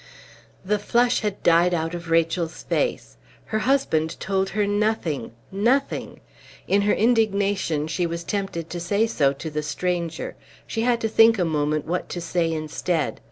The 0.65 0.79
flush 0.79 1.19
had 1.19 1.43
died 1.43 1.75
out 1.75 1.93
of 1.93 2.09
Rachel's 2.09 2.63
face. 2.63 3.17
Her 3.45 3.59
husband 3.59 4.19
told 4.19 4.49
her 4.49 4.65
nothing 4.65 5.31
nothing! 5.51 6.21
In 6.67 6.81
her 6.81 6.93
indignation 6.95 7.85
she 7.85 8.07
was 8.07 8.23
tempted 8.23 8.67
to 8.71 8.79
say 8.79 9.05
so 9.05 9.31
to 9.33 9.51
the 9.51 9.61
stranger; 9.61 10.35
she 10.65 10.81
had 10.81 11.01
to 11.01 11.07
think 11.07 11.37
a 11.37 11.45
moment 11.45 11.85
what 11.85 12.09
to 12.09 12.19
say 12.19 12.51
instead. 12.51 13.19